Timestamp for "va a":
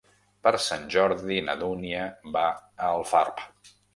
2.37-2.91